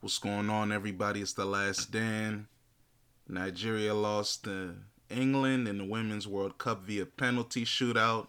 What's 0.00 0.20
going 0.20 0.48
on, 0.48 0.70
everybody? 0.70 1.20
It's 1.22 1.32
the 1.32 1.44
last 1.44 1.90
Dan. 1.90 2.46
Nigeria 3.26 3.94
lost 3.94 4.44
to 4.44 4.76
England 5.10 5.66
in 5.66 5.78
the 5.78 5.84
Women's 5.84 6.28
World 6.28 6.56
Cup 6.56 6.84
via 6.84 7.04
penalty 7.04 7.64
shootout. 7.64 8.28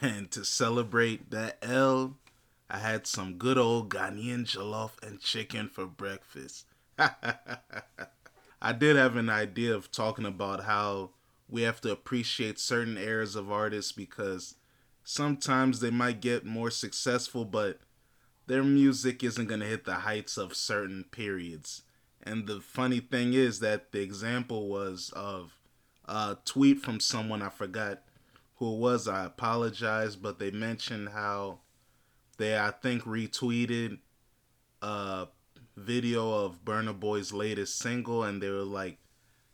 And 0.00 0.30
to 0.30 0.46
celebrate 0.46 1.30
that 1.30 1.58
L, 1.60 2.16
I 2.70 2.78
had 2.78 3.06
some 3.06 3.34
good 3.34 3.58
old 3.58 3.90
Ghanaian 3.90 4.46
jollof 4.46 4.92
and 5.06 5.20
chicken 5.20 5.68
for 5.68 5.84
breakfast. 5.84 6.64
I 6.98 8.72
did 8.72 8.96
have 8.96 9.16
an 9.16 9.28
idea 9.28 9.74
of 9.74 9.92
talking 9.92 10.24
about 10.24 10.64
how 10.64 11.10
we 11.50 11.62
have 11.62 11.82
to 11.82 11.92
appreciate 11.92 12.58
certain 12.58 12.96
eras 12.96 13.36
of 13.36 13.52
artists 13.52 13.92
because 13.92 14.54
sometimes 15.04 15.80
they 15.80 15.90
might 15.90 16.22
get 16.22 16.46
more 16.46 16.70
successful, 16.70 17.44
but 17.44 17.78
their 18.46 18.62
music 18.62 19.22
isn't 19.22 19.46
going 19.46 19.60
to 19.60 19.66
hit 19.66 19.84
the 19.84 19.94
heights 19.94 20.36
of 20.36 20.54
certain 20.54 21.04
periods. 21.10 21.82
And 22.22 22.46
the 22.46 22.60
funny 22.60 23.00
thing 23.00 23.34
is 23.34 23.60
that 23.60 23.92
the 23.92 24.00
example 24.00 24.68
was 24.68 25.12
of 25.14 25.56
a 26.06 26.36
tweet 26.44 26.80
from 26.80 27.00
someone 27.00 27.42
I 27.42 27.48
forgot 27.48 28.02
who 28.56 28.74
it 28.74 28.78
was. 28.78 29.08
I 29.08 29.24
apologize, 29.24 30.16
but 30.16 30.38
they 30.38 30.50
mentioned 30.50 31.10
how 31.10 31.58
they, 32.38 32.58
I 32.58 32.70
think, 32.70 33.02
retweeted 33.02 33.98
a 34.80 35.28
video 35.76 36.44
of 36.44 36.64
Burna 36.64 36.98
Boy's 36.98 37.32
latest 37.32 37.78
single, 37.78 38.22
and 38.22 38.42
they 38.42 38.50
were 38.50 38.62
like, 38.62 38.98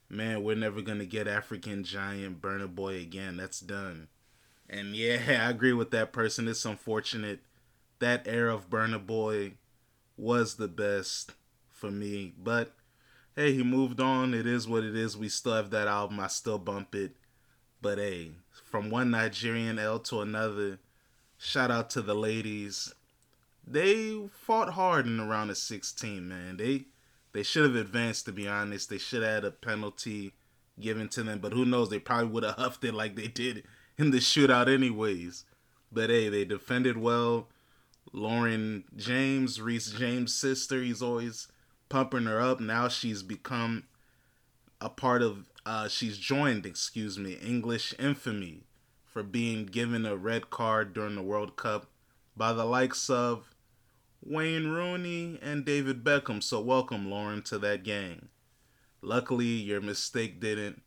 man, 0.08 0.42
we're 0.42 0.56
never 0.56 0.82
going 0.82 0.98
to 0.98 1.06
get 1.06 1.28
African 1.28 1.84
Giant 1.84 2.40
Burna 2.40 2.72
Boy 2.72 2.96
again. 2.96 3.36
That's 3.36 3.60
done. 3.60 4.08
And 4.68 4.94
yeah, 4.94 5.18
I 5.46 5.50
agree 5.50 5.72
with 5.72 5.90
that 5.92 6.12
person. 6.12 6.48
It's 6.48 6.64
unfortunate 6.64 7.40
that 8.00 8.26
era 8.26 8.54
of 8.54 8.70
Burna 8.70 9.04
Boy 9.04 9.54
was 10.16 10.54
the 10.54 10.68
best 10.68 11.32
for 11.70 11.90
me. 11.90 12.34
But 12.38 12.74
hey, 13.36 13.54
he 13.54 13.62
moved 13.62 14.00
on. 14.00 14.34
It 14.34 14.46
is 14.46 14.68
what 14.68 14.84
it 14.84 14.96
is. 14.96 15.16
We 15.16 15.28
still 15.28 15.54
have 15.54 15.70
that 15.70 15.88
album. 15.88 16.20
I 16.20 16.26
still 16.26 16.58
bump 16.58 16.94
it. 16.94 17.16
But 17.80 17.98
hey, 17.98 18.32
from 18.64 18.90
one 18.90 19.10
Nigerian 19.10 19.78
L 19.78 20.00
to 20.00 20.20
another, 20.20 20.80
shout 21.38 21.70
out 21.70 21.90
to 21.90 22.02
the 22.02 22.14
ladies. 22.14 22.94
They 23.66 24.18
fought 24.32 24.70
hard 24.70 25.06
in 25.06 25.18
the 25.18 25.24
round 25.24 25.50
of 25.50 25.58
16, 25.58 26.28
man. 26.28 26.56
They 26.56 26.86
they 27.32 27.42
should 27.42 27.64
have 27.64 27.76
advanced 27.76 28.24
to 28.26 28.32
be 28.32 28.48
honest. 28.48 28.90
They 28.90 28.98
should 28.98 29.22
have 29.22 29.32
had 29.32 29.44
a 29.44 29.50
penalty 29.50 30.32
given 30.80 31.08
to 31.10 31.22
them, 31.22 31.38
but 31.38 31.52
who 31.52 31.64
knows? 31.64 31.90
They 31.90 31.98
probably 31.98 32.28
would 32.28 32.44
have 32.44 32.54
huffed 32.58 32.84
it 32.84 32.94
like 32.94 33.14
they 33.14 33.28
did 33.28 33.64
in 33.96 34.10
the 34.10 34.18
shootout 34.18 34.72
anyways. 34.72 35.44
But 35.92 36.10
hey, 36.10 36.28
they 36.28 36.44
defended 36.44 36.96
well. 36.96 37.48
Lauren 38.12 38.84
James, 38.96 39.60
Reece 39.60 39.90
James' 39.92 40.34
sister. 40.34 40.82
He's 40.82 41.02
always 41.02 41.48
pumping 41.88 42.24
her 42.24 42.40
up. 42.40 42.60
Now 42.60 42.88
she's 42.88 43.22
become 43.22 43.84
a 44.80 44.88
part 44.88 45.22
of. 45.22 45.46
Uh, 45.66 45.88
she's 45.88 46.16
joined, 46.16 46.64
excuse 46.64 47.18
me, 47.18 47.34
English 47.34 47.94
infamy 47.98 48.62
for 49.04 49.22
being 49.22 49.66
given 49.66 50.06
a 50.06 50.16
red 50.16 50.48
card 50.48 50.94
during 50.94 51.14
the 51.14 51.22
World 51.22 51.56
Cup 51.56 51.86
by 52.36 52.52
the 52.54 52.64
likes 52.64 53.10
of 53.10 53.54
Wayne 54.24 54.68
Rooney 54.68 55.38
and 55.42 55.64
David 55.64 56.02
Beckham. 56.02 56.42
So 56.42 56.60
welcome, 56.60 57.10
Lauren, 57.10 57.42
to 57.42 57.58
that 57.58 57.82
gang. 57.82 58.28
Luckily, 59.02 59.46
your 59.46 59.80
mistake 59.80 60.40
didn't, 60.40 60.82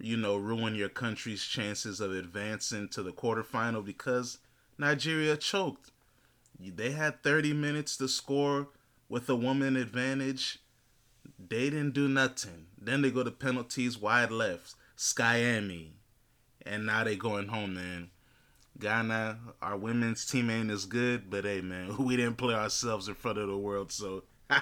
you 0.00 0.16
know, 0.16 0.36
ruin 0.36 0.74
your 0.74 0.88
country's 0.88 1.44
chances 1.44 2.00
of 2.00 2.12
advancing 2.12 2.88
to 2.90 3.02
the 3.02 3.12
quarterfinal 3.12 3.84
because 3.84 4.38
Nigeria 4.78 5.36
choked 5.36 5.90
they 6.58 6.92
had 6.92 7.22
30 7.22 7.52
minutes 7.52 7.96
to 7.98 8.08
score 8.08 8.68
with 9.08 9.28
a 9.28 9.36
woman 9.36 9.76
advantage. 9.76 10.58
They 11.38 11.70
didn't 11.70 11.92
do 11.92 12.08
nothing. 12.08 12.66
Then 12.80 13.02
they 13.02 13.10
go 13.10 13.22
to 13.22 13.30
penalties, 13.30 13.98
wide 13.98 14.30
left, 14.30 14.74
Skyami. 14.96 15.90
And 16.64 16.86
now 16.86 17.04
they 17.04 17.16
going 17.16 17.48
home, 17.48 17.74
man. 17.74 18.10
Ghana, 18.78 19.38
our 19.62 19.76
women's 19.76 20.26
team 20.26 20.50
ain't 20.50 20.70
as 20.70 20.84
good, 20.84 21.30
but 21.30 21.44
hey, 21.44 21.60
man, 21.60 21.96
we 22.04 22.16
didn't 22.16 22.36
play 22.36 22.54
ourselves 22.54 23.08
in 23.08 23.14
front 23.14 23.38
of 23.38 23.48
the 23.48 23.56
world. 23.56 23.92
So 23.92 24.24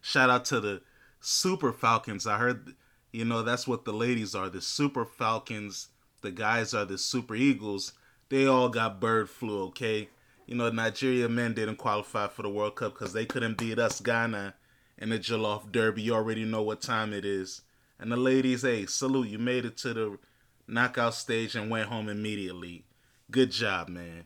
shout 0.00 0.30
out 0.30 0.44
to 0.46 0.60
the 0.60 0.82
Super 1.20 1.72
Falcons. 1.72 2.26
I 2.26 2.38
heard, 2.38 2.74
you 3.12 3.24
know, 3.24 3.42
that's 3.42 3.68
what 3.68 3.84
the 3.84 3.92
ladies 3.92 4.34
are 4.34 4.48
the 4.48 4.60
Super 4.60 5.04
Falcons. 5.04 5.88
The 6.22 6.30
guys 6.30 6.74
are 6.74 6.84
the 6.84 6.98
Super 6.98 7.34
Eagles. 7.34 7.92
They 8.28 8.46
all 8.46 8.68
got 8.68 9.00
bird 9.00 9.28
flu, 9.28 9.64
okay? 9.64 10.08
You 10.50 10.56
know, 10.56 10.68
Nigeria 10.68 11.28
men 11.28 11.54
didn't 11.54 11.76
qualify 11.76 12.26
for 12.26 12.42
the 12.42 12.48
World 12.50 12.74
Cup 12.74 12.94
because 12.94 13.12
they 13.12 13.24
couldn't 13.24 13.56
beat 13.56 13.78
us, 13.78 14.00
Ghana, 14.00 14.54
in 14.98 15.10
the 15.10 15.18
Jollof 15.18 15.70
Derby. 15.70 16.02
You 16.02 16.14
already 16.14 16.44
know 16.44 16.60
what 16.60 16.82
time 16.82 17.12
it 17.12 17.24
is. 17.24 17.62
And 18.00 18.10
the 18.10 18.16
ladies, 18.16 18.62
hey, 18.62 18.86
salute. 18.86 19.28
You 19.28 19.38
made 19.38 19.64
it 19.64 19.76
to 19.78 19.94
the 19.94 20.18
knockout 20.66 21.14
stage 21.14 21.54
and 21.54 21.70
went 21.70 21.88
home 21.88 22.08
immediately. 22.08 22.84
Good 23.30 23.52
job, 23.52 23.88
man. 23.88 24.24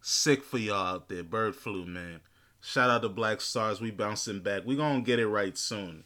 Sick 0.00 0.44
for 0.44 0.56
y'all 0.56 0.94
out 0.94 1.10
there. 1.10 1.22
Bird 1.22 1.54
flu, 1.54 1.84
man. 1.84 2.20
Shout 2.62 2.88
out 2.88 3.02
to 3.02 3.10
Black 3.10 3.42
Stars. 3.42 3.78
We 3.78 3.90
bouncing 3.90 4.40
back. 4.40 4.62
We 4.64 4.76
gonna 4.76 5.02
get 5.02 5.18
it 5.18 5.28
right 5.28 5.58
soon. 5.58 6.04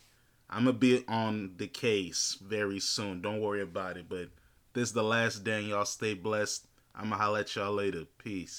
I'm 0.48 0.64
gonna 0.64 0.78
be 0.78 1.04
on 1.06 1.52
the 1.58 1.68
case 1.68 2.36
very 2.42 2.80
soon. 2.80 3.20
Don't 3.20 3.40
worry 3.40 3.62
about 3.62 3.96
it. 3.98 4.08
But 4.08 4.30
this 4.72 4.88
is 4.88 4.94
the 4.94 5.04
last 5.04 5.44
day. 5.44 5.60
Y'all 5.60 5.84
stay 5.84 6.14
blessed. 6.14 6.66
I'm 6.92 7.04
gonna 7.10 7.22
holla 7.22 7.40
at 7.40 7.54
y'all 7.54 7.72
later. 7.72 8.02
Peace. 8.18 8.58